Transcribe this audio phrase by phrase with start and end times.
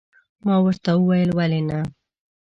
[0.45, 1.79] ما ورته وویل، ولې نه.